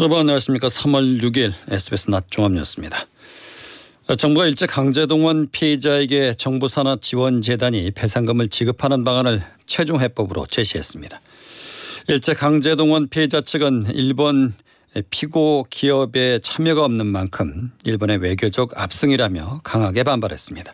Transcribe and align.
여러분 0.00 0.20
안녕하십니까. 0.20 0.68
3월 0.68 1.20
6일 1.20 1.52
SBS 1.68 2.10
낮 2.10 2.30
종합뉴스입니다. 2.30 3.04
정부가 4.16 4.46
일제 4.46 4.64
강제동원 4.64 5.50
피해자에게 5.52 6.36
정부 6.38 6.70
산하 6.70 6.96
지원 7.02 7.42
재단이 7.42 7.90
배상금을 7.90 8.48
지급하는 8.48 9.04
방안을 9.04 9.42
최종 9.66 10.00
해법으로 10.00 10.46
제시했습니다. 10.46 11.20
일제 12.08 12.32
강제동원 12.32 13.10
피해자 13.10 13.42
측은 13.42 13.88
일본 13.94 14.54
피고 15.10 15.66
기업에 15.68 16.38
참여가 16.38 16.82
없는 16.86 17.04
만큼 17.04 17.70
일본의 17.84 18.22
외교적 18.22 18.80
압승이라며 18.80 19.60
강하게 19.64 20.02
반발했습니다. 20.04 20.72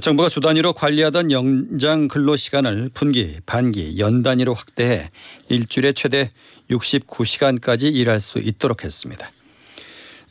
정부가 0.00 0.30
주 0.30 0.40
단위로 0.40 0.72
관리하던 0.72 1.30
연장 1.32 2.08
근로 2.08 2.36
시간을 2.36 2.92
분기, 2.94 3.36
반기, 3.44 3.98
연 3.98 4.22
단위로 4.22 4.54
확대해 4.54 5.10
일주일에 5.50 5.92
최대 5.92 6.30
69시간까지 6.72 7.94
일할 7.94 8.20
수 8.20 8.38
있도록 8.38 8.84
했습니다. 8.84 9.30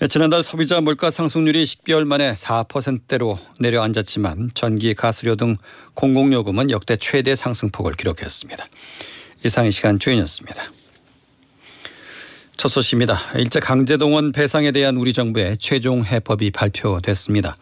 지난달 0.10 0.42
소비자 0.42 0.82
물가 0.82 1.12
상승률이 1.12 1.64
10개월 1.64 2.06
만에 2.06 2.34
4%대로 2.34 3.38
내려앉았지만 3.60 4.52
전기, 4.56 4.96
가스료 4.96 5.36
등 5.36 5.58
공공요금은 5.94 6.72
역대 6.72 6.98
최대 6.98 7.36
상승폭을 7.36 7.94
기록했습니다. 7.94 8.66
이상 9.46 9.68
이 9.68 9.72
시간 9.72 10.00
주인이었습니다. 10.00 10.72
첫 12.58 12.68
소식입니다. 12.70 13.20
일제 13.36 13.60
강제동원 13.60 14.32
배상에 14.32 14.72
대한 14.72 14.98
우리 14.98 15.14
정부의 15.14 15.58
최종 15.60 16.04
해법이 16.04 16.50
발표됐습니다. 16.52 17.58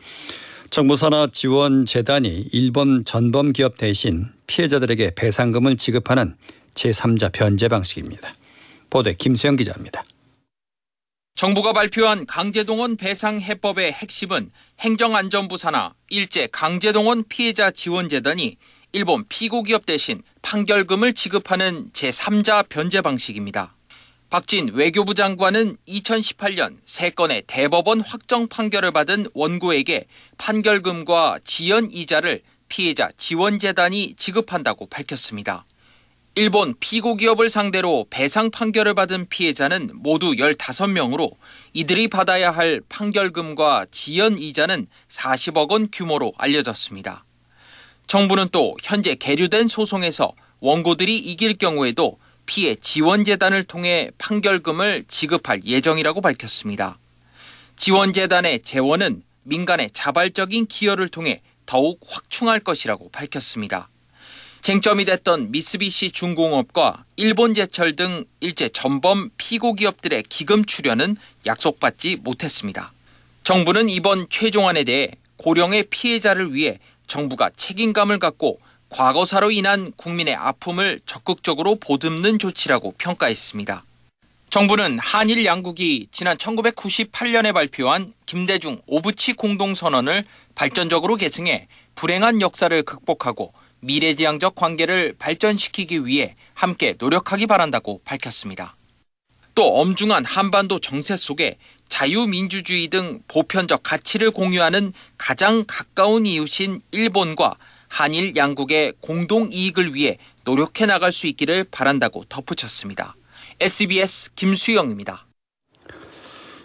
정부 0.69 0.95
산하 0.95 1.27
지원 1.31 1.85
재단이 1.85 2.49
일본 2.51 3.03
전범 3.03 3.53
기업 3.53 3.77
대신 3.77 4.27
피해자들에게 4.47 5.11
배상금을 5.15 5.77
지급하는 5.77 6.35
제3자 6.73 7.31
변제 7.31 7.67
방식입니다. 7.67 8.33
보도에 8.89 9.13
김수영 9.13 9.55
기자입니다. 9.55 10.03
정부가 11.35 11.71
발표한 11.71 12.25
강제동원 12.25 12.97
배상 12.97 13.39
해법의 13.39 13.93
핵심은 13.93 14.51
행정안전부 14.81 15.57
산하 15.57 15.93
일제 16.09 16.47
강제동원 16.51 17.23
피해자 17.29 17.71
지원재단이 17.71 18.57
일본 18.91 19.23
피고기업 19.29 19.85
대신 19.85 20.21
판결금을 20.41 21.13
지급하는 21.13 21.91
제3자 21.93 22.67
변제 22.67 23.01
방식입니다. 23.01 23.75
박진 24.29 24.73
외교부 24.73 25.13
장관은 25.15 25.77
2018년 25.87 26.77
세 26.85 27.09
건의 27.09 27.43
대법원 27.47 28.01
확정 28.01 28.47
판결을 28.47 28.91
받은 28.91 29.27
원고에게 29.33 30.05
판결금과 30.37 31.39
지연 31.45 31.89
이자를 31.91 32.41
피해자 32.67 33.09
지원재단이 33.17 34.15
지급한다고 34.17 34.87
밝혔습니다. 34.87 35.65
일본 36.39 36.73
피고 36.79 37.17
기업을 37.17 37.49
상대로 37.49 38.05
배상 38.09 38.49
판결을 38.49 38.93
받은 38.93 39.27
피해자는 39.27 39.89
모두 39.95 40.31
15명으로 40.31 41.35
이들이 41.73 42.07
받아야 42.07 42.49
할 42.49 42.79
판결금과 42.87 43.87
지연 43.91 44.37
이자는 44.37 44.87
40억 45.09 45.69
원 45.69 45.89
규모로 45.91 46.31
알려졌습니다. 46.37 47.25
정부는 48.07 48.47
또 48.53 48.77
현재 48.81 49.15
계류된 49.15 49.67
소송에서 49.67 50.31
원고들이 50.61 51.17
이길 51.17 51.57
경우에도 51.57 52.17
피해 52.45 52.73
지원재단을 52.73 53.65
통해 53.65 54.09
판결금을 54.17 55.03
지급할 55.09 55.65
예정이라고 55.65 56.21
밝혔습니다. 56.21 56.99
지원재단의 57.75 58.61
재원은 58.61 59.23
민간의 59.43 59.89
자발적인 59.91 60.67
기여를 60.67 61.09
통해 61.09 61.41
더욱 61.65 61.99
확충할 62.07 62.61
것이라고 62.61 63.09
밝혔습니다. 63.09 63.89
쟁점이 64.61 65.05
됐던 65.05 65.51
미쓰비시 65.51 66.11
중공업과 66.11 67.05
일본제철 67.15 67.95
등 67.95 68.25
일제 68.39 68.69
전범 68.69 69.29
피고 69.37 69.73
기업들의 69.73 70.23
기금 70.27 70.65
출연은 70.65 71.15
약속받지 71.45 72.17
못했습니다. 72.17 72.91
정부는 73.43 73.89
이번 73.89 74.27
최종안에 74.29 74.83
대해 74.83 75.11
고령의 75.37 75.85
피해자를 75.89 76.53
위해 76.53 76.79
정부가 77.07 77.49
책임감을 77.55 78.19
갖고 78.19 78.59
과거사로 78.89 79.51
인한 79.51 79.93
국민의 79.95 80.35
아픔을 80.35 80.99
적극적으로 81.05 81.75
보듬는 81.75 82.37
조치라고 82.39 82.95
평가했습니다. 82.97 83.83
정부는 84.49 84.97
한일 84.99 85.45
양국이 85.45 86.07
지난 86.11 86.35
1998년에 86.37 87.53
발표한 87.53 88.13
김대중 88.25 88.81
오부치 88.87 89.33
공동선언을 89.33 90.25
발전적으로 90.55 91.15
계승해 91.15 91.67
불행한 91.95 92.41
역사를 92.41 92.81
극복하고 92.81 93.53
미래지향적 93.81 94.55
관계를 94.55 95.15
발전시키기 95.17 96.05
위해 96.05 96.35
함께 96.53 96.95
노력하기 96.97 97.47
바란다고 97.47 98.01
밝혔습니다. 98.03 98.75
또 99.55 99.79
엄중한 99.79 100.25
한반도 100.25 100.79
정세 100.79 101.17
속에 101.17 101.57
자유민주주의 101.89 102.87
등 102.87 103.21
보편적 103.27 103.81
가치를 103.83 104.31
공유하는 104.31 104.93
가장 105.17 105.65
가까운 105.67 106.25
이웃인 106.25 106.81
일본과 106.91 107.57
한일 107.87 108.35
양국의 108.35 108.93
공동 109.01 109.49
이익을 109.51 109.95
위해 109.95 110.17
노력해 110.43 110.85
나갈 110.85 111.11
수 111.11 111.27
있기를 111.27 111.65
바란다고 111.65 112.23
덧붙였습니다. 112.29 113.15
SBS 113.59 114.33
김수영입니다. 114.35 115.28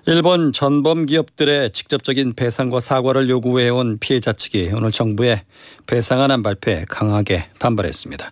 일본 0.07 0.53
전범 0.53 1.07
기업들의 1.07 1.73
직접적인 1.73 2.35
배상과 2.35 2.81
사과를 2.81 3.31
요구해온 3.31 3.97
피해자 3.99 4.35
측이 4.35 4.71
오늘 4.75 4.93
정부의 4.93 5.43
배상안안 5.87 6.43
발표에 6.43 6.85
강하게 6.91 7.49
반발했습니다. 7.59 8.31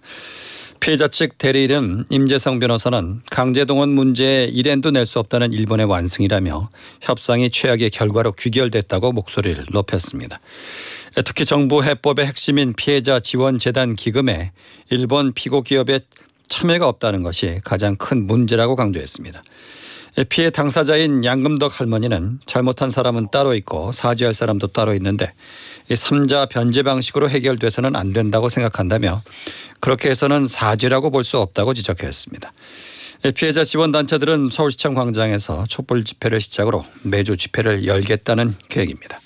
피해자 0.80 1.08
측 1.08 1.38
대리인 1.38 2.04
임재성 2.10 2.58
변호사는 2.58 3.22
강제동원 3.30 3.88
문제에 3.88 4.44
일엔도 4.46 4.90
낼 4.90 5.06
수 5.06 5.18
없다는 5.18 5.54
일본의 5.54 5.86
완승이라며 5.86 6.68
협상이 7.00 7.48
최악의 7.48 7.88
결과로 7.88 8.32
귀결됐다고 8.32 9.12
목소리를 9.12 9.64
높였습니다. 9.72 10.40
특히 11.24 11.46
정부 11.46 11.82
해법의 11.82 12.26
핵심인 12.26 12.74
피해자 12.74 13.18
지원 13.18 13.58
재단 13.58 13.96
기금에 13.96 14.52
일본 14.90 15.32
피고 15.32 15.62
기업의 15.62 16.00
참여가 16.48 16.86
없다는 16.86 17.22
것이 17.22 17.60
가장 17.64 17.96
큰 17.96 18.26
문제라고 18.26 18.76
강조했습니다. 18.76 19.42
피해 20.28 20.50
당사자인 20.50 21.24
양금덕 21.24 21.80
할머니는 21.80 22.40
잘못한 22.44 22.90
사람은 22.90 23.28
따로 23.32 23.54
있고 23.54 23.92
사죄할 23.92 24.34
사람도 24.34 24.68
따로 24.68 24.94
있는데 24.94 25.32
이 25.90 25.94
3자 25.94 26.50
변제 26.50 26.82
방식으로 26.82 27.30
해결돼서는 27.30 27.96
안 27.96 28.12
된다고 28.12 28.48
생각한다며 28.48 29.22
그렇게 29.80 30.10
해서는 30.10 30.46
사죄라고 30.46 31.10
볼 31.10 31.24
수 31.24 31.38
없다고 31.38 31.72
지적했습니다. 31.72 32.52
피해자 33.36 33.64
지원단체들은 33.64 34.50
서울시청 34.50 34.94
광장에서 34.94 35.64
촛불 35.68 36.04
집회를 36.04 36.40
시작으로 36.40 36.84
매주 37.02 37.36
집회를 37.36 37.86
열겠다는 37.86 38.54
계획입니다. 38.68 39.20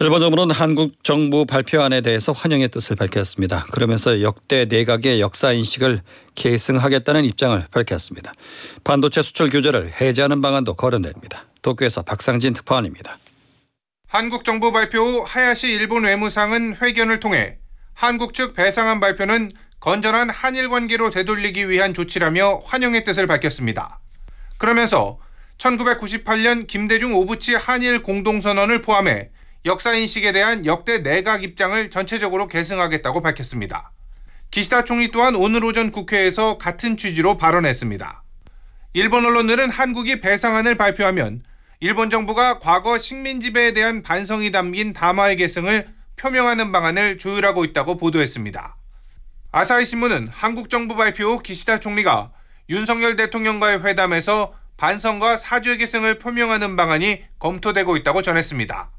일본 0.00 0.20
정부는 0.20 0.52
한국 0.52 1.04
정부 1.04 1.46
발표안에 1.46 2.00
대해서 2.00 2.32
환영의 2.32 2.68
뜻을 2.70 2.96
밝혔습니다. 2.96 3.64
그러면서 3.70 4.22
역대 4.22 4.64
내각의 4.64 5.20
역사 5.20 5.52
인식을 5.52 6.00
계승하겠다는 6.34 7.24
입장을 7.24 7.64
밝혔습니다. 7.70 8.32
반도체 8.82 9.22
수출 9.22 9.50
규제를 9.50 9.92
해제하는 10.00 10.40
방안도 10.40 10.74
거론됩니다. 10.74 11.44
도쿄에서 11.62 12.02
박상진 12.02 12.54
특파원입니다. 12.54 13.18
한국 14.08 14.44
정부 14.44 14.72
발표 14.72 14.98
후 14.98 15.24
하야시 15.26 15.68
일본 15.68 16.04
외무상은 16.04 16.76
회견을 16.82 17.20
통해 17.20 17.58
한국 17.94 18.34
측 18.34 18.54
배상안 18.54 18.98
발표는 18.98 19.52
건전한 19.78 20.28
한일 20.28 20.70
관계로 20.70 21.10
되돌리기 21.10 21.68
위한 21.70 21.94
조치라며 21.94 22.62
환영의 22.64 23.04
뜻을 23.04 23.28
밝혔습니다. 23.28 24.00
그러면서 24.58 25.20
1998년 25.58 26.66
김대중 26.66 27.14
오부치 27.14 27.54
한일 27.54 28.02
공동선언을 28.02 28.82
포함해 28.82 29.30
역사인식에 29.66 30.32
대한 30.32 30.66
역대 30.66 30.98
내각 30.98 31.42
입장을 31.42 31.88
전체적으로 31.88 32.48
계승하겠다고 32.48 33.22
밝혔습니다. 33.22 33.92
기시다 34.50 34.84
총리 34.84 35.10
또한 35.10 35.34
오늘 35.34 35.64
오전 35.64 35.90
국회에서 35.90 36.58
같은 36.58 36.98
취지로 36.98 37.38
발언했습니다. 37.38 38.22
일본 38.92 39.24
언론들은 39.24 39.70
한국이 39.70 40.20
배상안을 40.20 40.76
발표하면 40.76 41.42
일본 41.80 42.10
정부가 42.10 42.58
과거 42.58 42.98
식민 42.98 43.40
지배에 43.40 43.72
대한 43.72 44.02
반성이 44.02 44.50
담긴 44.50 44.92
담화의 44.92 45.36
계승을 45.36 45.88
표명하는 46.16 46.70
방안을 46.70 47.16
조율하고 47.16 47.64
있다고 47.64 47.96
보도했습니다. 47.96 48.76
아사히 49.50 49.86
신문은 49.86 50.28
한국 50.28 50.68
정부 50.68 50.94
발표 50.94 51.32
후 51.32 51.42
기시다 51.42 51.80
총리가 51.80 52.32
윤석열 52.68 53.16
대통령과의 53.16 53.82
회담에서 53.82 54.54
반성과 54.76 55.38
사죄 55.38 55.76
계승을 55.78 56.18
표명하는 56.18 56.76
방안이 56.76 57.24
검토되고 57.38 57.96
있다고 57.96 58.22
전했습니다. 58.22 58.93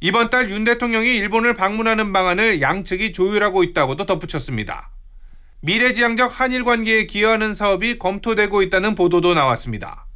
이번 0.00 0.30
달 0.30 0.50
윤 0.50 0.64
대통령이 0.64 1.16
일본을 1.16 1.54
방문하는 1.54 2.12
방안을 2.12 2.60
양측이 2.60 3.12
조율하고 3.12 3.64
있다고도 3.64 4.06
덧붙였습니다. 4.06 4.90
미래지향적 5.60 6.40
한일 6.40 6.64
관계에 6.64 7.06
기여하는 7.06 7.54
사업이 7.54 7.98
검토되고 7.98 8.62
있다는 8.62 8.94
보도도 8.94 9.34
나왔습니다. 9.34 10.06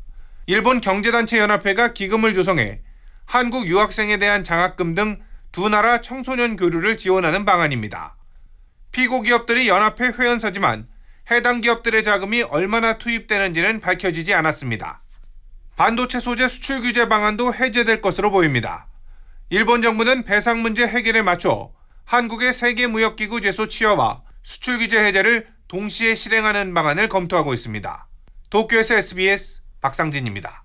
일본 0.47 0.81
경제단체 0.81 1.39
연합회가 1.39 1.93
기금을 1.93 2.33
조성해 2.35 2.81
한국 3.27 3.67
유학생에 3.67 4.19
대한 4.19 4.45
장학금 4.45 4.95
등 4.95 5.33
두 5.53 5.69
나라 5.69 6.01
청소년 6.01 6.57
교류를 6.57 6.97
지원하는 6.97 7.45
방안입니다. 7.45 8.17
피고 8.91 9.21
기업들이 9.21 9.69
연합회 9.69 10.13
회원사지만 10.19 10.89
해당 11.31 11.61
기업들의 11.61 12.03
자금이 12.03 12.43
얼마나 12.43 12.97
투입되는지는 12.97 13.81
밝혀지지 13.81 14.33
않았습니다. 14.33 15.03
반도체 15.77 16.21
소재 16.21 16.49
수출 16.49 16.81
규제 16.81 17.07
방안도 17.07 17.55
해제될 17.55 18.01
것으로 18.01 18.31
보입니다. 18.31 18.87
일본 19.53 19.83
정부는 19.83 20.25
배상 20.25 20.63
문제 20.63 20.87
해결에 20.87 21.21
맞춰 21.21 21.73
한국의 22.07 22.55
세계무역기구 22.55 23.43
제소 23.43 23.69
취하와 23.69 24.23
수출 24.43 24.79
규제 24.79 24.99
해제를 24.99 25.47
동시에 25.69 26.15
실행하는 26.15 26.73
방안을 26.73 27.11
검토하고 27.11 27.53
있습니다. 27.53 28.09
도쿄에서 28.49 28.95
SBS 28.95 29.61
박상진입니다. 29.83 30.65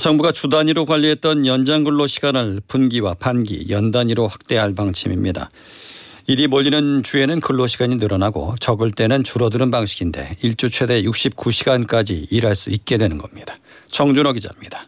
정부가 0.00 0.32
주 0.32 0.48
단위로 0.48 0.86
관리했던 0.86 1.46
연장 1.46 1.84
근로 1.84 2.08
시간을 2.08 2.62
분기와 2.66 3.14
반기, 3.14 3.66
연 3.70 3.92
단위로 3.92 4.26
확대할 4.26 4.74
방침입니다. 4.74 5.50
일이 6.26 6.48
몰리는 6.48 7.04
주에는 7.04 7.38
근로 7.38 7.68
시간이 7.68 7.94
늘어나고 7.94 8.56
적을 8.58 8.90
때는 8.90 9.22
줄어드는 9.22 9.70
방식인데 9.70 10.34
일주 10.42 10.68
최대 10.68 11.00
69시간까지 11.04 12.26
일할 12.32 12.56
수 12.56 12.70
있게 12.70 12.98
되는 12.98 13.18
겁니다. 13.18 13.56
정준호 13.92 14.32
기자입니다. 14.32 14.84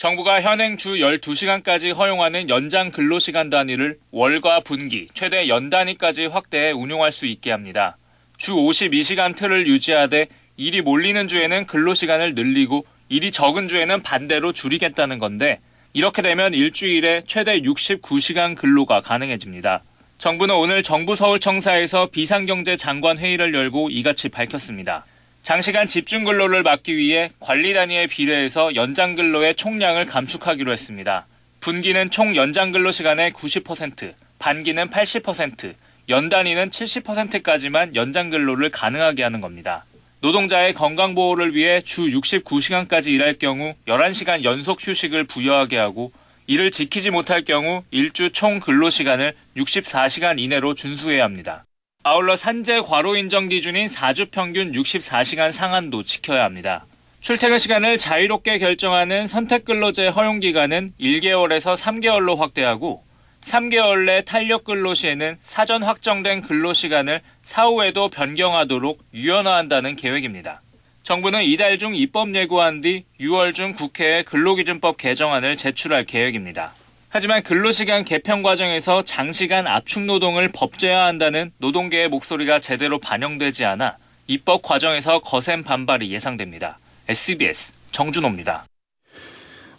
정부가 0.00 0.40
현행 0.40 0.78
주 0.78 0.94
12시간까지 0.94 1.94
허용하는 1.94 2.48
연장 2.48 2.90
근로시간 2.90 3.50
단위를 3.50 3.98
월과 4.12 4.60
분기, 4.60 5.08
최대 5.12 5.46
연 5.46 5.68
단위까지 5.68 6.24
확대해 6.24 6.70
운용할 6.70 7.12
수 7.12 7.26
있게 7.26 7.50
합니다. 7.50 7.98
주 8.38 8.54
52시간 8.54 9.36
틀을 9.36 9.66
유지하되 9.66 10.28
일이 10.56 10.80
몰리는 10.80 11.28
주에는 11.28 11.66
근로시간을 11.66 12.34
늘리고 12.34 12.86
일이 13.10 13.30
적은 13.30 13.68
주에는 13.68 14.02
반대로 14.02 14.52
줄이겠다는 14.52 15.18
건데 15.18 15.60
이렇게 15.92 16.22
되면 16.22 16.54
일주일에 16.54 17.24
최대 17.26 17.60
69시간 17.60 18.56
근로가 18.56 19.02
가능해집니다. 19.02 19.82
정부는 20.16 20.54
오늘 20.54 20.82
정부 20.82 21.14
서울청사에서 21.14 22.06
비상경제 22.06 22.76
장관 22.76 23.18
회의를 23.18 23.52
열고 23.52 23.90
이같이 23.90 24.30
밝혔습니다. 24.30 25.04
장시간 25.42 25.88
집중 25.88 26.24
근로를 26.24 26.62
막기 26.62 26.96
위해 26.96 27.30
관리 27.40 27.72
단위에 27.72 28.06
비례해서 28.06 28.74
연장 28.74 29.14
근로의 29.14 29.54
총량을 29.56 30.06
감축하기로 30.06 30.70
했습니다. 30.70 31.26
분기는 31.60 32.10
총 32.10 32.36
연장 32.36 32.72
근로 32.72 32.90
시간의 32.90 33.32
90%, 33.32 34.12
반기는 34.38 34.90
80%, 34.90 35.74
연 36.10 36.28
단위는 36.28 36.70
70%까지만 36.70 37.94
연장 37.94 38.30
근로를 38.30 38.70
가능하게 38.70 39.22
하는 39.22 39.40
겁니다. 39.40 39.84
노동자의 40.20 40.74
건강 40.74 41.14
보호를 41.14 41.54
위해 41.54 41.80
주 41.80 42.02
69시간까지 42.02 43.06
일할 43.06 43.34
경우 43.38 43.74
11시간 43.88 44.44
연속 44.44 44.86
휴식을 44.86 45.24
부여하게 45.24 45.78
하고 45.78 46.12
이를 46.46 46.70
지키지 46.70 47.10
못할 47.10 47.44
경우 47.44 47.82
일주 47.90 48.30
총 48.30 48.60
근로 48.60 48.90
시간을 48.90 49.34
64시간 49.56 50.38
이내로 50.38 50.74
준수해야 50.74 51.24
합니다. 51.24 51.64
아울러 52.02 52.34
산재 52.34 52.80
과로 52.80 53.14
인정 53.14 53.50
기준인 53.50 53.86
4주 53.86 54.30
평균 54.30 54.72
64시간 54.72 55.52
상한도 55.52 56.02
지켜야 56.02 56.44
합니다. 56.44 56.86
출퇴근 57.20 57.58
시간을 57.58 57.98
자유롭게 57.98 58.58
결정하는 58.58 59.26
선택 59.26 59.66
근로제 59.66 60.08
허용 60.08 60.40
기간은 60.40 60.94
1개월에서 60.98 61.76
3개월로 61.76 62.38
확대하고 62.38 63.04
3개월 63.42 64.06
내 64.06 64.22
탄력 64.22 64.64
근로 64.64 64.94
시에는 64.94 65.36
사전 65.44 65.82
확정된 65.82 66.40
근로 66.40 66.72
시간을 66.72 67.20
사후에도 67.44 68.08
변경하도록 68.08 68.98
유연화한다는 69.12 69.96
계획입니다. 69.96 70.62
정부는 71.02 71.42
이달 71.42 71.76
중 71.76 71.94
입법 71.94 72.34
예고한 72.34 72.80
뒤 72.80 73.04
6월 73.20 73.54
중 73.54 73.74
국회에 73.74 74.22
근로기준법 74.22 74.96
개정안을 74.96 75.58
제출할 75.58 76.06
계획입니다. 76.06 76.72
하지만 77.12 77.42
근로시간 77.42 78.04
개편 78.04 78.44
과정에서 78.44 79.02
장시간 79.04 79.66
압축 79.66 80.04
노동을 80.04 80.48
법제화한다는 80.52 81.50
노동계의 81.58 82.08
목소리가 82.08 82.60
제대로 82.60 83.00
반영되지 83.00 83.64
않아 83.64 83.96
입법 84.28 84.62
과정에서 84.62 85.18
거센 85.18 85.64
반발이 85.64 86.12
예상됩니다. 86.12 86.78
SBS 87.08 87.72
정준호입니다. 87.90 88.64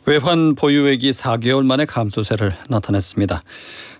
외환 0.06 0.56
보유액이 0.56 1.12
4개월 1.12 1.64
만에 1.66 1.86
감소세를 1.86 2.52
나타냈습니다. 2.68 3.44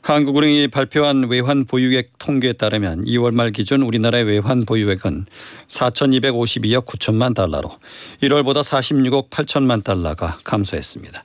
한국은행이 0.02 0.68
발표한 0.68 1.30
외환 1.30 1.64
보유액 1.64 2.18
통계에 2.18 2.52
따르면 2.52 3.06
2월 3.06 3.34
말 3.34 3.52
기준 3.52 3.82
우리나라의 3.84 4.26
외환 4.26 4.66
보유액은 4.66 5.26
4,252억 5.70 6.86
9천만 6.86 7.34
달러로 7.34 7.78
1월보다 8.24 8.62
46억 8.62 9.30
8천만 9.30 9.86
달러가 9.86 10.38
감소했습니다. 10.44 11.24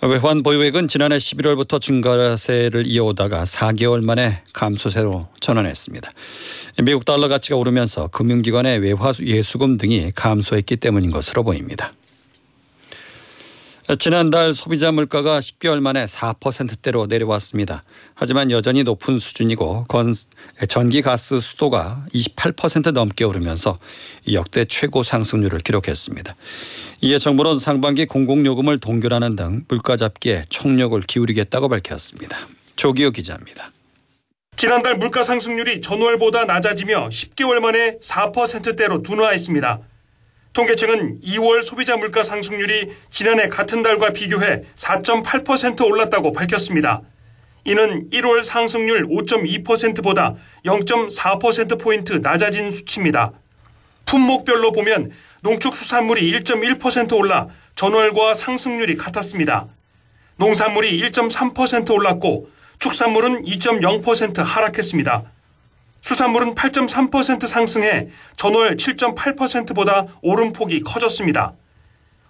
외환 0.00 0.44
보유액은 0.44 0.86
지난해 0.86 1.16
11월부터 1.16 1.80
증가세를 1.80 2.86
이어오다가 2.86 3.42
4개월 3.42 4.00
만에 4.00 4.42
감소세로 4.52 5.26
전환했습니다. 5.40 6.12
미국 6.84 7.04
달러 7.04 7.26
가치가 7.26 7.56
오르면서 7.56 8.06
금융기관의 8.06 8.78
외화 8.78 9.12
예수금 9.20 9.76
등이 9.76 10.12
감소했기 10.14 10.76
때문인 10.76 11.10
것으로 11.10 11.42
보입니다. 11.42 11.92
지난달 13.96 14.52
소비자 14.52 14.92
물가가 14.92 15.40
10개월 15.40 15.80
만에 15.80 16.04
4%대로 16.04 17.06
내려왔습니다. 17.06 17.84
하지만 18.14 18.50
여전히 18.50 18.82
높은 18.82 19.18
수준이고 19.18 19.86
전기 20.68 21.00
가스 21.00 21.40
수도가 21.40 22.04
28% 22.12 22.92
넘게 22.92 23.24
오르면서 23.24 23.78
역대 24.30 24.66
최고 24.66 25.02
상승률을 25.02 25.60
기록했습니다. 25.60 26.36
이에 27.00 27.18
정부는 27.18 27.58
상반기 27.58 28.04
공공요금을 28.04 28.78
동결하는 28.78 29.36
등 29.36 29.64
물가 29.68 29.96
잡기에 29.96 30.44
총력을 30.50 31.00
기울이겠다고 31.00 31.70
밝혔습니다. 31.70 32.36
조기호 32.76 33.12
기자입니다. 33.12 33.72
지난달 34.56 34.96
물가 34.96 35.22
상승률이 35.22 35.80
전월보다 35.80 36.44
낮아지며 36.44 37.08
10개월 37.08 37.60
만에 37.60 37.96
4%대로 38.02 39.02
둔화했습니다. 39.02 39.80
통계청은 40.58 41.20
2월 41.20 41.64
소비자 41.64 41.96
물가 41.96 42.24
상승률이 42.24 42.88
지난해 43.12 43.48
같은 43.48 43.80
달과 43.80 44.10
비교해 44.10 44.64
4.8% 44.74 45.86
올랐다고 45.86 46.32
밝혔습니다. 46.32 47.02
이는 47.62 48.10
1월 48.10 48.42
상승률 48.42 49.06
5.2%보다 49.06 50.34
0.4%포인트 50.64 52.14
낮아진 52.14 52.72
수치입니다. 52.72 53.30
품목별로 54.04 54.72
보면 54.72 55.12
농축수산물이 55.42 56.32
1.1% 56.40 57.16
올라 57.16 57.46
전월과 57.76 58.34
상승률이 58.34 58.96
같았습니다. 58.96 59.68
농산물이 60.38 61.00
1.3% 61.00 61.88
올랐고 61.92 62.50
축산물은 62.80 63.44
2.0% 63.44 64.42
하락했습니다. 64.42 65.22
수산물은 66.00 66.54
8.3% 66.54 67.46
상승해 67.46 68.08
전월 68.36 68.76
7.8%보다 68.76 70.06
오름폭이 70.22 70.80
커졌습니다. 70.80 71.54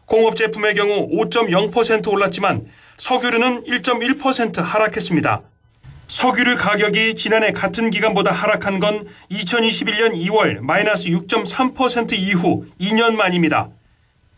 공업제품의 0.06 0.74
경우 0.74 1.08
5.0% 1.10 2.08
올랐지만 2.10 2.66
석유류는 2.96 3.64
1.1% 3.64 4.62
하락했습니다. 4.62 5.42
석유류 6.08 6.56
가격이 6.56 7.14
지난해 7.14 7.52
같은 7.52 7.90
기간보다 7.90 8.32
하락한 8.32 8.80
건 8.80 9.06
2021년 9.30 10.14
2월 10.26 10.60
마이너스 10.60 11.10
6.3% 11.10 12.14
이후 12.14 12.64
2년 12.80 13.14
만입니다. 13.14 13.68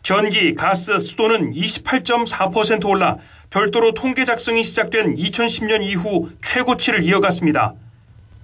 전기, 0.02 0.54
가스, 0.54 0.98
수도는 0.98 1.52
28.4% 1.52 2.88
올라 2.88 3.18
별도로 3.50 3.92
통계 3.92 4.24
작성이 4.24 4.64
시작된 4.64 5.14
2010년 5.14 5.84
이후 5.84 6.30
최고치를 6.42 7.04
이어갔습니다. 7.04 7.74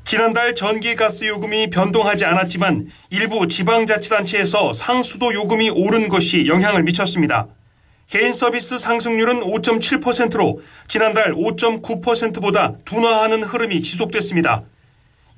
지난달 0.06 0.54
전기가스 0.54 1.24
요금이 1.24 1.70
변동하지 1.70 2.26
않았지만 2.26 2.88
일부 3.10 3.48
지방자치단체에서 3.48 4.72
상수도 4.72 5.34
요금이 5.34 5.70
오른 5.70 6.08
것이 6.08 6.46
영향을 6.46 6.84
미쳤습니다. 6.84 7.48
개인 8.08 8.32
서비스 8.32 8.78
상승률은 8.78 9.40
5.7%로 9.40 10.60
지난달 10.86 11.34
5.9%보다 11.34 12.74
둔화하는 12.84 13.42
흐름이 13.42 13.82
지속됐습니다. 13.82 14.62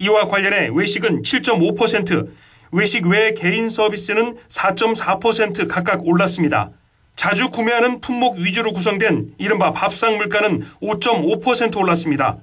이와 0.01 0.29
관련해 0.29 0.69
외식은 0.75 1.23
7.5%, 1.23 2.29
외식 2.73 3.07
외 3.07 3.33
개인 3.33 3.71
서비스는 3.71 4.37
4.4% 4.49 5.67
각각 5.67 6.07
올랐습니다. 6.07 6.73
자주 7.17 7.49
구매하는 7.49 8.01
품목 8.01 8.37
위주로 8.37 8.75
구성된 8.75 9.31
이른바 9.39 9.73
밥상 9.73 10.19
물가는 10.19 10.63
5.5% 10.83 11.79
올랐습니다. 11.79 12.37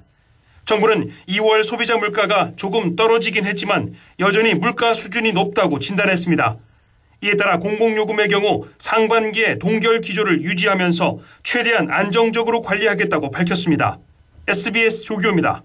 정부는 0.66 1.10
2월 1.28 1.62
소비자 1.62 1.96
물가가 1.96 2.50
조금 2.56 2.96
떨어지긴 2.96 3.46
했지만 3.46 3.94
여전히 4.18 4.54
물가 4.54 4.92
수준이 4.92 5.32
높다고 5.32 5.78
진단했습니다. 5.78 6.58
이에 7.22 7.36
따라 7.36 7.58
공공요금의 7.58 8.28
경우 8.28 8.66
상반기에 8.78 9.58
동결 9.58 10.00
기조를 10.00 10.42
유지하면서 10.42 11.18
최대한 11.44 11.90
안정적으로 11.90 12.62
관리하겠다고 12.62 13.30
밝혔습니다. 13.30 14.00
SBS 14.48 15.04
조교입니다. 15.04 15.62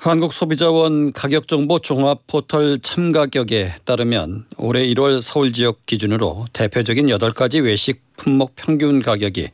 한국소비자원 0.00 1.12
가격정보 1.12 1.80
종합 1.80 2.26
포털 2.26 2.78
참가격에 2.78 3.74
따르면 3.84 4.46
올해 4.56 4.86
1월 4.86 5.20
서울 5.20 5.52
지역 5.52 5.84
기준으로 5.84 6.46
대표적인 6.54 7.04
8가지 7.08 7.62
외식 7.62 8.00
품목 8.16 8.56
평균 8.56 9.02
가격이 9.02 9.48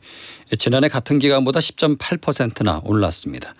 지난해 0.57 0.87
같은 0.87 1.19
기간보다 1.19 1.59
10.8%나 1.59 2.79
올랐습니다. 2.85 3.55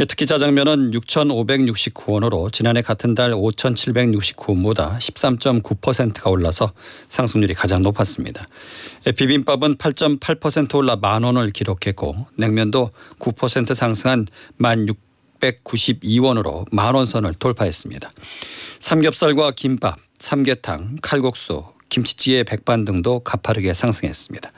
예, 0.00 0.04
특히 0.04 0.26
짜장면은 0.26 0.90
6,569원으로 0.90 2.52
지난해 2.52 2.82
같은 2.82 3.14
달 3.14 3.30
5,769원보다 3.30 4.98
13.9%가 4.98 6.28
올라서 6.28 6.72
상승률이 7.08 7.54
가장 7.54 7.84
높았습니다. 7.84 8.48
예, 9.06 9.12
비빔밥은 9.12 9.76
8.8% 9.76 10.74
올라 10.74 10.96
만 10.96 11.22
원을 11.22 11.52
기록했고 11.52 12.26
냉면도 12.36 12.90
9% 13.20 13.74
상승한 13.76 14.26
1,692원으로 15.40 16.66
만원 16.70 17.06
선을 17.06 17.34
돌파했습니다. 17.34 18.12
삼겹살과 18.78 19.52
김밥, 19.52 19.96
삼계탕, 20.18 20.96
칼국수, 21.02 21.64
김치찌개 21.88 22.44
백반 22.44 22.84
등도 22.84 23.20
가파르게 23.20 23.74
상승했습니다. 23.74 24.52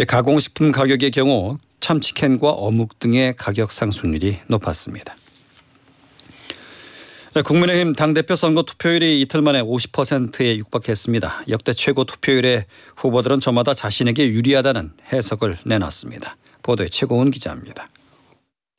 예, 0.00 0.04
가공식품 0.04 0.72
가격의 0.72 1.10
경우 1.10 1.58
참치캔과 1.80 2.50
어묵 2.50 2.98
등의 3.00 3.34
가격 3.36 3.72
상승률이 3.72 4.38
높았습니다. 4.46 5.16
네, 7.32 7.42
국민의힘 7.42 7.94
당대표 7.94 8.34
선거 8.34 8.62
투표율이 8.62 9.20
이틀 9.20 9.40
만에 9.40 9.62
50%에 9.62 10.56
육박했습니다. 10.56 11.44
역대 11.48 11.72
최고 11.72 12.04
투표율에 12.04 12.66
후보들은 12.96 13.38
저마다 13.40 13.72
자신에게 13.72 14.28
유리하다는 14.28 14.92
해석을 15.12 15.58
내놨습니다. 15.64 16.36
보도에 16.62 16.88
최고은 16.88 17.30
기자입니다. 17.30 17.88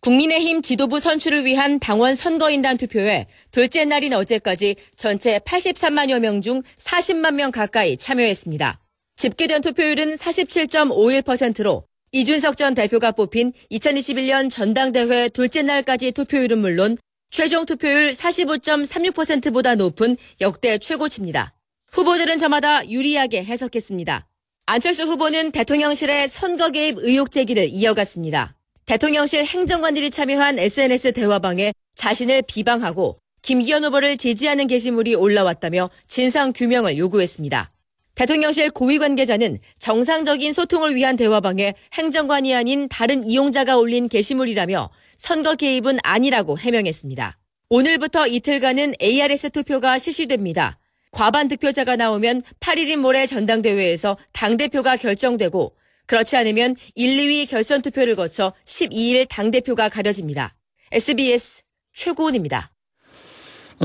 국민의힘 0.02 0.64
지도부 0.64 1.00
선출을 1.00 1.46
위한 1.46 1.80
당원 1.80 2.16
선거인단 2.16 2.78
투표에 2.78 3.28
둘째 3.52 3.86
날인 3.86 4.14
어제까지 4.14 4.76
전체 4.96 5.38
83만여 5.40 6.20
명 6.20 6.42
중 6.42 6.64
40만 6.80 7.36
명 7.36 7.52
가까이 7.52 7.98
참여했습니다. 7.98 8.80
집계된 9.16 9.62
투표율은 9.62 10.16
47.51%로 10.16 11.84
이준석 12.14 12.58
전 12.58 12.74
대표가 12.74 13.12
뽑힌 13.12 13.54
2021년 13.72 14.50
전당대회 14.50 15.30
둘째 15.30 15.62
날까지 15.62 16.14
투표율은 16.14 16.58
물론 16.58 16.98
최종 17.30 17.68
투표율 17.68 18.12
45.36%보다 18.12 19.76
높은 19.76 20.18
역대 20.42 20.80
최고치입니다. 20.80 21.54
후보들은 21.92 22.40
저마다 22.40 22.90
유리하게 22.90 23.44
해석했습니다. 23.44 24.26
안철수 24.66 25.04
후보는 25.04 25.52
대통령실의 25.52 26.28
선거 26.28 26.72
개입 26.72 26.98
의혹 26.98 27.32
제기를 27.32 27.70
이어갔습니다. 27.70 28.56
대통령실 28.86 29.46
행정관들이 29.46 30.10
참여한 30.10 30.60
SNS 30.60 31.14
대화방에 31.14 31.74
자신을 31.96 32.44
비방하고 32.48 33.18
김기현 33.42 33.84
후보를 33.86 34.18
지지하는 34.18 34.68
게시물이 34.68 35.16
올라왔다며 35.16 35.90
진상 36.08 36.52
규명을 36.54 36.98
요구했습니다. 36.98 37.70
대통령실 38.16 38.70
고위 38.72 39.00
관계자는 39.00 39.58
정상적인 39.80 40.54
소통을 40.54 40.96
위한 40.96 41.16
대화방에 41.16 41.74
행정관이 41.94 42.54
아닌 42.54 42.90
다른 42.90 43.24
이용자가 43.24 43.78
올린 43.78 44.10
게시물이라며 44.10 44.90
선거 45.16 45.56
개입은 45.56 46.00
아니라고 46.04 46.58
해명했습니다. 46.60 47.38
오늘부터 47.70 48.28
이틀간은 48.28 48.96
ARS 49.02 49.52
투표가 49.52 49.98
실시됩니다. 49.98 50.78
과반 51.12 51.48
득표자가 51.48 51.96
나오면 51.96 52.42
8일인 52.60 52.98
모레 52.98 53.28
전당대회에서 53.28 54.18
당대표가 54.34 54.98
결정되고 54.98 55.74
그렇지 56.12 56.36
않으면 56.36 56.76
1, 56.96 57.18
2위 57.18 57.50
결선 57.50 57.82
투표를 57.82 58.18
거쳐 58.18 58.52
12일 58.66 59.30
당대표가 59.30 59.88
가려집니다. 59.88 60.54
SBS 60.92 61.62
최고은입니다. 61.94 62.70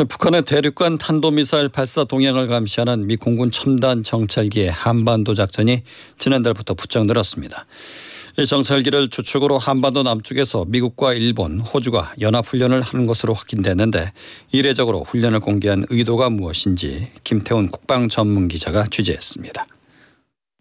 북한의 0.09 0.43
대륙간 0.43 0.99
탄도미사일 0.99 1.69
발사 1.69 2.03
동향을 2.03 2.49
감시하는 2.49 3.07
미 3.07 3.15
공군 3.15 3.53
첨단 3.53 4.03
정찰기의 4.03 4.73
한반도 4.73 5.35
작전이 5.35 5.85
지난달부터 6.19 6.75
부쩍 6.75 7.07
늘었습니다. 7.07 7.65
이 8.41 8.45
정찰기를 8.45 9.09
주축으로 9.09 9.59
한반도 9.59 10.03
남쪽에서 10.03 10.65
미국과 10.67 11.15
일본, 11.15 11.61
호주가 11.61 12.13
연합훈련을 12.21 12.83
하는 12.83 13.07
것으로 13.07 13.35
확인됐는데 13.35 14.13
이례적으로 14.51 15.05
훈련을 15.05 15.39
공개한 15.39 15.87
의도가 15.91 16.31
무엇인지 16.31 17.07
김태훈 17.23 17.69
국방 17.69 18.09
전문 18.09 18.49
기자가 18.49 18.87
취재했습니다. 18.91 19.67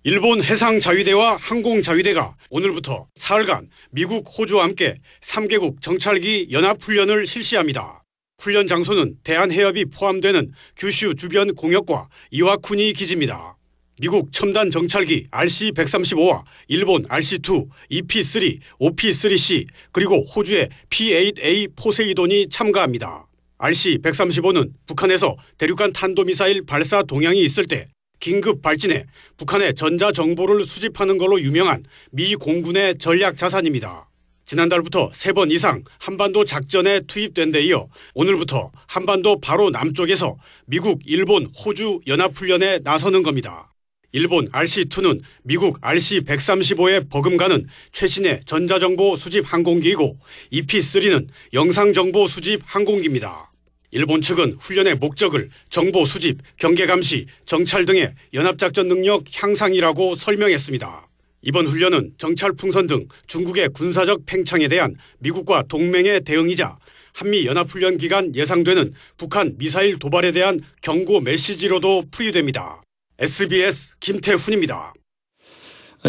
일본 0.07 0.43
해상자위대와 0.43 1.37
항공자위대가 1.37 2.35
오늘부터 2.51 3.07
사흘간 3.15 3.69
미국, 3.89 4.27
호주와 4.37 4.65
함께 4.65 4.99
3개국 5.21 5.81
정찰기 5.81 6.49
연합훈련을 6.51 7.25
실시합니다. 7.25 8.03
훈련 8.37 8.67
장소는 8.67 9.15
대한해협이 9.23 9.85
포함되는 9.85 10.51
규슈 10.77 11.15
주변 11.15 11.55
공역과 11.55 12.09
이와쿠니 12.29 12.93
기지입니다. 12.93 13.57
미국 13.99 14.31
첨단 14.31 14.69
정찰기 14.69 15.25
RC-135와 15.31 16.43
일본 16.67 17.01
RC-2, 17.07 17.67
EP-3, 17.89 18.59
OP-3C 18.77 19.65
그리고 19.91 20.21
호주의 20.23 20.69
P-8A 20.91 21.75
포세이돈이 21.75 22.49
참가합니다. 22.49 23.25
RC-135는 23.57 24.69
북한에서 24.85 25.35
대륙간 25.57 25.93
탄도미사일 25.93 26.63
발사 26.67 27.01
동향이 27.01 27.41
있을 27.41 27.65
때 27.65 27.87
긴급 28.19 28.61
발진해 28.61 29.05
북한의 29.37 29.75
전자 29.75 30.11
정보를 30.11 30.65
수집하는 30.65 31.17
걸로 31.17 31.39
유명한 31.41 31.83
미 32.11 32.35
공군의 32.35 32.97
전략 32.97 33.37
자산입니다. 33.37 34.09
지난달부터 34.45 35.11
세 35.13 35.33
번 35.33 35.49
이상 35.51 35.83
한반도 35.97 36.45
작전에 36.45 37.01
투입된 37.01 37.51
데 37.51 37.61
이어 37.63 37.87
오늘부터 38.13 38.71
한반도 38.87 39.39
바로 39.39 39.69
남쪽에서 39.71 40.37
미국, 40.67 41.01
일본, 41.05 41.47
호주 41.47 42.01
연합훈련에 42.07 42.79
나서는 42.83 43.23
겁니다. 43.23 43.71
일본 44.11 44.47
RC-2는 44.49 45.19
미국 45.43 45.81
RC-135에 45.81 47.09
버금가는 47.09 47.67
최신의 47.91 48.41
전자정보 48.45 49.17
수집 49.17 49.51
항공기이고 49.51 50.17
EP-3는 50.53 51.27
영상정보 51.53 52.27
수집 52.27 52.61
항공기입니다. 52.65 53.51
일본 53.95 54.19
측은 54.19 54.57
훈련의 54.59 54.95
목적을 54.95 55.49
정보 55.69 56.03
수집, 56.03 56.39
경계 56.57 56.85
감시, 56.85 57.27
정찰 57.45 57.85
등의 57.85 58.13
연합작전 58.33 58.89
능력 58.89 59.23
향상이라고 59.31 60.15
설명했습니다. 60.15 61.07
이번 61.43 61.65
훈련은 61.65 62.15
정찰 62.17 62.51
풍선 62.51 62.87
등 62.87 63.07
중국의 63.27 63.69
군사적 63.69 64.25
팽창에 64.25 64.67
대한 64.67 64.95
미국과 65.19 65.63
동맹의 65.69 66.25
대응이자 66.25 66.77
한미 67.13 67.45
연합훈련 67.45 67.97
기간 67.97 68.35
예상되는 68.35 68.93
북한 69.15 69.55
미사일 69.57 69.97
도발에 69.97 70.33
대한 70.33 70.59
경고 70.81 71.21
메시지로도 71.21 72.03
풀이됩니다. 72.11 72.81
SBS 73.17 73.95
김태훈입니다. 74.01 74.93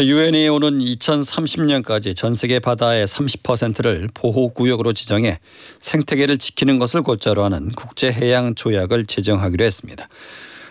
유엔이 0.03 0.47
오는 0.49 0.77
2030년까지 0.77 2.15
전 2.15 2.35
세계 2.35 2.59
바다의 2.59 3.07
30%를 3.07 4.09
보호 4.13 4.49
구역으로 4.53 4.93
지정해 4.93 5.39
생태계를 5.79 6.37
지키는 6.37 6.77
것을 6.77 7.01
골자로 7.01 7.43
하는 7.43 7.71
국제 7.71 8.11
해양 8.11 8.53
조약을 8.53 9.07
제정하기로 9.07 9.63
했습니다. 9.65 10.07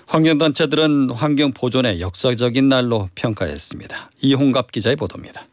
환경단체들은 0.06 1.10
환경 1.10 1.50
보존의 1.50 2.00
역사적인 2.00 2.68
날로 2.68 3.08
평가했습니다. 3.16 4.12
이홍갑 4.20 4.70
기자의 4.70 4.94
보도입니다. 4.94 5.44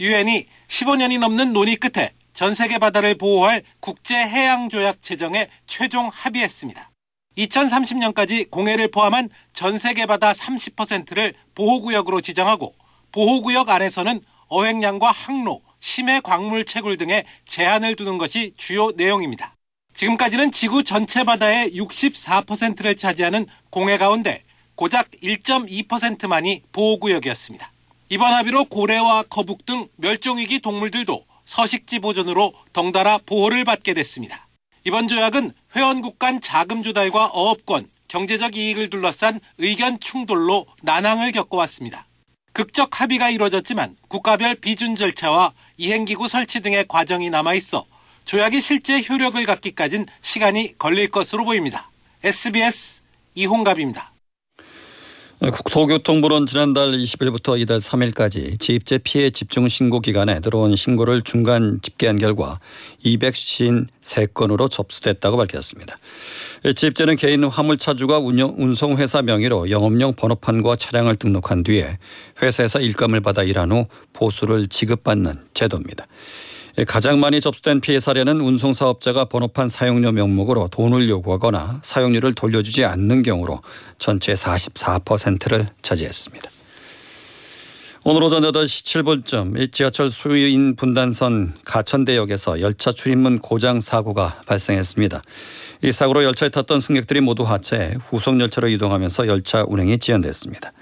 유엔이 0.00 0.46
15년이 0.68 1.18
넘는 1.18 1.52
논의 1.52 1.76
끝에 1.76 2.12
전 2.32 2.54
세계 2.54 2.78
바다를 2.78 3.16
보호할 3.16 3.62
국제 3.80 4.14
해양 4.14 4.70
조약 4.70 5.02
제정에 5.02 5.48
최종 5.66 6.08
합의했습니다. 6.10 6.90
2030년까지 7.36 8.50
공해를 8.50 8.90
포함한 8.90 9.28
전 9.52 9.76
세계 9.76 10.06
바다 10.06 10.32
30%를 10.32 11.34
보호구역으로 11.54 12.22
지정하고 12.22 12.74
보호구역 13.14 13.70
안에서는 13.70 14.20
어획량과 14.48 15.12
항로, 15.12 15.62
심해 15.78 16.18
광물 16.18 16.64
채굴 16.64 16.96
등의 16.96 17.24
제한을 17.46 17.94
두는 17.94 18.18
것이 18.18 18.54
주요 18.56 18.90
내용입니다. 18.96 19.54
지금까지는 19.94 20.50
지구 20.50 20.82
전체 20.82 21.22
바다의 21.22 21.70
64%를 21.74 22.96
차지하는 22.96 23.46
공해 23.70 23.98
가운데 23.98 24.42
고작 24.74 25.12
1.2%만이 25.22 26.62
보호구역이었습니다. 26.72 27.70
이번 28.08 28.34
합의로 28.34 28.64
고래와 28.64 29.22
거북 29.30 29.64
등 29.64 29.86
멸종위기 29.94 30.58
동물들도 30.58 31.24
서식지 31.44 32.00
보존으로 32.00 32.52
덩달아 32.72 33.18
보호를 33.26 33.64
받게 33.64 33.94
됐습니다. 33.94 34.48
이번 34.82 35.06
조약은 35.06 35.52
회원국 35.76 36.18
간 36.18 36.40
자금 36.40 36.82
조달과 36.82 37.26
어업권, 37.26 37.88
경제적 38.08 38.56
이익을 38.56 38.90
둘러싼 38.90 39.38
의견 39.58 40.00
충돌로 40.00 40.66
난항을 40.82 41.30
겪어왔습니다. 41.30 42.08
극적 42.54 43.00
합의가 43.00 43.30
이루어졌지만 43.30 43.96
국가별 44.08 44.54
비준 44.54 44.94
절차와 44.94 45.52
이행기구 45.76 46.28
설치 46.28 46.60
등의 46.60 46.86
과정이 46.88 47.28
남아있어 47.28 47.84
조약이 48.24 48.60
실제 48.60 49.02
효력을 49.02 49.44
갖기까진 49.44 50.06
시간이 50.22 50.78
걸릴 50.78 51.10
것으로 51.10 51.44
보입니다. 51.44 51.90
SBS 52.22 53.02
이홍갑입니다. 53.34 54.12
국토교통부는 55.40 56.46
지난달 56.46 56.92
20일부터 56.92 57.60
이달 57.60 57.78
3일까지 57.78 58.58
지입재 58.58 58.98
피해 58.98 59.30
집중 59.30 59.68
신고 59.68 60.00
기간에 60.00 60.40
들어온 60.40 60.74
신고를 60.76 61.22
중간 61.22 61.80
집계한 61.82 62.18
결과 62.18 62.60
253건으로 63.04 64.70
접수됐다고 64.70 65.36
밝혔습니다. 65.36 65.98
지입재는 66.72 67.16
개인 67.16 67.44
화물차주가 67.44 68.18
운영, 68.18 68.54
운송회사 68.56 69.20
명의로 69.20 69.68
영업용 69.68 70.14
번호판과 70.14 70.76
차량을 70.76 71.16
등록한 71.16 71.62
뒤에 71.62 71.98
회사에서 72.40 72.80
일감을 72.80 73.20
받아 73.20 73.42
일한 73.42 73.70
후 73.70 73.86
보수를 74.14 74.68
지급받는 74.68 75.34
제도입니다. 75.52 76.06
가장 76.86 77.20
많이 77.20 77.42
접수된 77.42 77.82
피해 77.82 78.00
사례는 78.00 78.40
운송사업자가 78.40 79.26
번호판 79.26 79.68
사용료 79.68 80.12
명목으로 80.12 80.68
돈을 80.68 81.08
요구하거나 81.10 81.80
사용료를 81.82 82.32
돌려주지 82.32 82.84
않는 82.84 83.22
경우로 83.22 83.60
전체 83.98 84.32
44%를 84.32 85.68
차지했습니다. 85.82 86.53
오늘 88.06 88.22
오전 88.22 88.42
8시 88.42 89.02
7분쯤 89.02 89.72
지하철 89.72 90.10
수인 90.10 90.76
분단선 90.76 91.54
가천대역에서 91.64 92.60
열차 92.60 92.92
출입문 92.92 93.38
고장 93.38 93.80
사고가 93.80 94.42
발생했습니다. 94.44 95.22
이 95.84 95.90
사고로 95.90 96.22
열차에 96.22 96.50
탔던 96.50 96.80
승객들이 96.80 97.22
모두 97.22 97.44
하차해 97.44 97.94
후속 98.06 98.38
열차로 98.38 98.68
이동하면서 98.68 99.26
열차 99.26 99.64
운행이 99.66 99.96
지연됐습니다. 100.00 100.74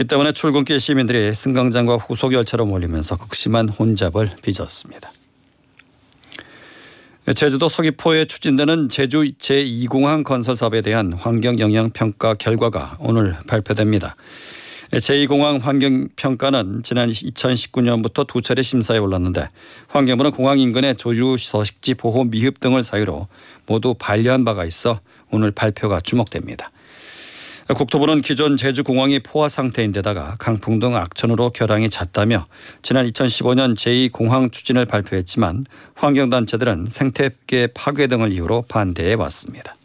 이 0.00 0.02
때문에 0.02 0.32
출근길 0.32 0.80
시민들이 0.80 1.32
승강장과 1.36 1.98
후속 1.98 2.32
열차로 2.32 2.66
몰리면서 2.66 3.16
극심한 3.16 3.68
혼잡을 3.68 4.32
빚었습니다. 4.42 5.12
제주도 7.36 7.68
서귀포에 7.68 8.24
추진되는 8.24 8.88
제주 8.88 9.22
제2공항 9.38 10.24
건설 10.24 10.56
사업에 10.56 10.80
대한 10.80 11.12
환경 11.12 11.60
영향 11.60 11.90
평가 11.90 12.34
결과가 12.34 12.96
오늘 12.98 13.36
발표됩니다. 13.46 14.16
제2공항 14.92 15.60
환경평가는 15.60 16.82
지난 16.82 17.10
2019년부터 17.10 18.26
두 18.26 18.42
차례 18.42 18.62
심사에 18.62 18.98
올랐는데 18.98 19.48
환경부는 19.86 20.32
공항 20.32 20.58
인근의 20.58 20.96
조류 20.96 21.36
서식지 21.38 21.94
보호 21.94 22.24
미흡 22.24 22.58
등을 22.58 22.82
사유로 22.82 23.28
모두 23.66 23.94
반려한 23.94 24.44
바가 24.44 24.64
있어 24.64 25.00
오늘 25.30 25.52
발표가 25.52 26.00
주목됩니다. 26.00 26.72
국토부는 27.68 28.20
기존 28.20 28.56
제주공항이 28.56 29.20
포화 29.20 29.48
상태인데다가 29.48 30.34
강풍 30.40 30.80
등 30.80 30.96
악천후로 30.96 31.50
결항이 31.50 31.88
잦다며 31.88 32.46
지난 32.82 33.06
2015년 33.06 33.76
제2공항 33.76 34.50
추진을 34.50 34.86
발표했지만 34.86 35.64
환경단체들은 35.94 36.86
생태계 36.90 37.68
파괴 37.74 38.08
등을 38.08 38.32
이유로 38.32 38.62
반대해 38.62 39.14
왔습니다. 39.14 39.76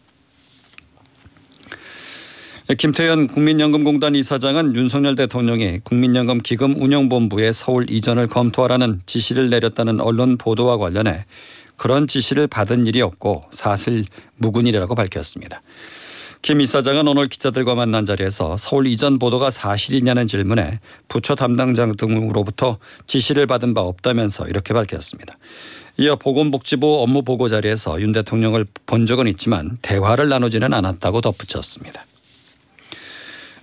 김태현 2.74 3.28
국민연금공단 3.28 4.16
이사장은 4.16 4.76
윤석열 4.76 5.16
대통령이 5.16 5.82
국민연금 5.84 6.40
기금 6.40 6.82
운영본부의 6.82 7.54
서울 7.54 7.88
이전을 7.88 8.26
검토하라는 8.26 9.02
지시를 9.06 9.52
내렸다는 9.52 10.00
언론 10.02 10.36
보도와 10.36 10.78
관련해 10.80 11.26
그런 11.78 12.08
지시를 12.08 12.48
받은 12.48 12.88
일이 12.88 13.04
없고 13.04 13.44
사실 13.52 14.06
무근이라고 14.38 14.96
밝혔습니다. 14.96 15.62
김 16.42 16.60
이사장은 16.60 17.08
오늘 17.08 17.28
기자들과 17.28 17.76
만난 17.76 18.04
자리에서 18.08 18.58
서울 18.58 18.88
이전 18.88 19.20
보도가 19.20 19.52
사실이냐는 19.52 20.26
질문에 20.26 20.80
부처 21.08 21.36
담당자 21.36 21.86
등으로부터 21.92 22.80
지시를 23.06 23.46
받은 23.46 23.76
바 23.76 23.82
없다면서 23.82 24.48
이렇게 24.48 24.74
밝혔습니다. 24.74 25.38
이어 25.98 26.16
보건복지부 26.16 27.04
업무 27.04 27.22
보고 27.22 27.48
자리에서 27.48 28.02
윤 28.02 28.12
대통령을 28.12 28.66
본 28.88 29.06
적은 29.06 29.28
있지만 29.28 29.78
대화를 29.84 30.30
나누지는 30.30 30.74
않았다고 30.74 31.22
덧붙였습니다. 31.22 32.04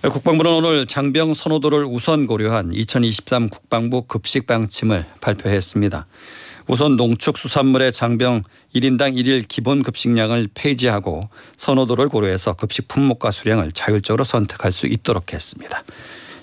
국방부는 0.09 0.51
오늘 0.51 0.85
장병 0.85 1.33
선호도를 1.33 1.85
우선 1.85 2.27
고려한 2.27 2.73
2023 2.73 3.47
국방부 3.47 4.01
급식 4.01 4.45
방침을 4.45 5.05
발표했습니다. 5.21 6.05
우선 6.67 6.97
농축수산물의 6.97 7.93
장병 7.93 8.43
1인당 8.75 9.15
1일 9.15 9.47
기본 9.47 9.81
급식량을 9.81 10.49
폐지하고 10.53 11.29
선호도를 11.55 12.09
고려해서 12.09 12.53
급식 12.53 12.89
품목과 12.89 13.31
수량을 13.31 13.71
자율적으로 13.71 14.25
선택할 14.25 14.73
수 14.73 14.87
있도록 14.87 15.31
했습니다. 15.31 15.83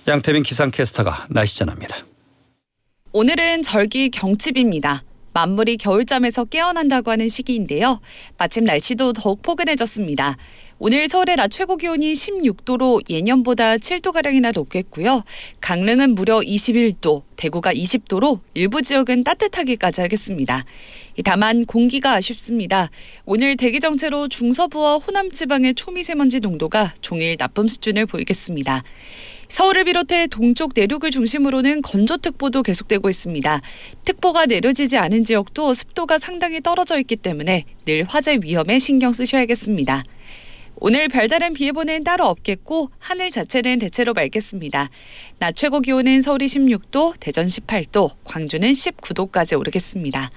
양태빈 0.08 0.42
기상캐스터가 0.42 1.26
날씨 1.28 1.58
전합니다. 1.58 1.98
오늘은 3.12 3.62
절기 3.62 4.08
경칩입니다. 4.08 5.02
만물이 5.32 5.76
겨울잠에서 5.76 6.46
깨어난다고 6.46 7.10
하는 7.10 7.28
시기인데요. 7.28 8.00
마침 8.38 8.64
날씨도 8.64 9.12
더욱 9.12 9.42
포근해졌습니다. 9.42 10.36
오늘 10.82 11.08
서울의 11.08 11.36
낮 11.36 11.50
최고 11.50 11.76
기온이 11.76 12.14
16도로 12.14 13.02
예년보다 13.10 13.76
7도가량이나 13.76 14.54
높겠고요. 14.54 15.24
강릉은 15.60 16.14
무려 16.14 16.38
21도, 16.38 17.20
대구가 17.36 17.74
20도로 17.74 18.40
일부 18.54 18.80
지역은 18.80 19.22
따뜻하기까지 19.24 20.00
하겠습니다. 20.00 20.64
다만 21.22 21.66
공기가 21.66 22.14
아쉽습니다. 22.14 22.88
오늘 23.26 23.58
대기 23.58 23.78
정체로 23.78 24.28
중서부와 24.28 24.96
호남 24.96 25.30
지방의 25.30 25.74
초미세먼지 25.74 26.40
농도가 26.40 26.94
종일 27.02 27.36
나쁨 27.36 27.68
수준을 27.68 28.06
보이겠습니다. 28.06 28.82
서울을 29.50 29.84
비롯해 29.84 30.28
동쪽 30.28 30.72
내륙을 30.74 31.10
중심으로는 31.10 31.82
건조특보도 31.82 32.62
계속되고 32.62 33.10
있습니다. 33.10 33.60
특보가 34.06 34.46
내려지지 34.46 34.96
않은 34.96 35.24
지역도 35.24 35.74
습도가 35.74 36.16
상당히 36.16 36.62
떨어져 36.62 36.98
있기 37.00 37.16
때문에 37.16 37.66
늘 37.84 38.04
화재 38.04 38.38
위험에 38.40 38.78
신경 38.78 39.12
쓰셔야겠습니다. 39.12 40.04
오늘 40.82 41.08
별다른 41.08 41.52
비 41.52 41.66
예보는 41.66 42.04
따로 42.04 42.26
없겠고 42.26 42.90
하늘 42.98 43.30
자체는 43.30 43.78
대체로 43.78 44.14
맑겠습니다. 44.14 44.88
낮 45.38 45.54
최고 45.54 45.80
기온은 45.80 46.22
서울이 46.22 46.46
16도, 46.46 47.14
대전 47.20 47.44
18도, 47.44 48.12
광주는 48.24 48.68
19도까지 48.70 49.58
오르겠습니다. 49.58 50.30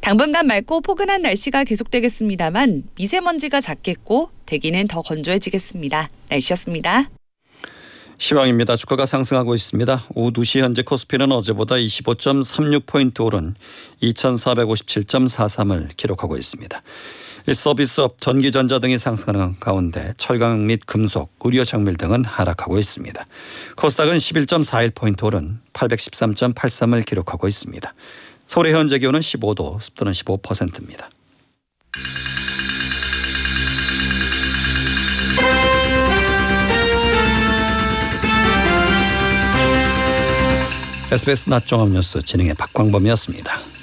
당분간 0.00 0.46
맑고 0.46 0.80
포근한 0.80 1.22
날씨가 1.22 1.64
계속되겠습니다만 1.64 2.84
미세먼지가 2.94 3.60
작겠고 3.60 4.30
대기는 4.46 4.86
더 4.86 5.02
건조해지겠습니다. 5.02 6.08
날씨였습니다. 6.30 7.10
시황입니다. 8.18 8.76
주가가 8.76 9.06
상승하고 9.06 9.56
있습니다. 9.56 10.04
오후 10.14 10.30
2시 10.30 10.60
현재 10.60 10.82
코스피는 10.82 11.32
어제보다 11.32 11.74
25.36포인트 11.74 13.24
오른 13.24 13.56
2457.43을 14.02 15.88
기록하고 15.96 16.36
있습니다. 16.36 16.80
이 17.46 17.52
서비스업, 17.52 18.18
전기전자 18.20 18.78
등이 18.78 18.98
상승하는 18.98 19.56
가운데 19.60 20.14
철강 20.16 20.66
및 20.66 20.80
금속, 20.86 21.30
의료 21.44 21.62
정밀 21.64 21.96
등은 21.96 22.24
하락하고 22.24 22.78
있습니다. 22.78 23.26
코스닥은 23.76 24.16
11.41포인트 24.16 25.22
오른 25.24 25.58
813.83을 25.74 27.04
기록하고 27.04 27.46
있습니다. 27.46 27.92
서울의 28.46 28.72
현재 28.72 28.98
기온은 28.98 29.20
15도, 29.20 29.78
습도는 29.78 30.12
15%입니다. 30.12 31.10
SBS 41.12 41.50
낮 41.50 41.66
종합뉴스 41.66 42.22
진행의 42.22 42.54
박광범이었습니다. 42.54 43.73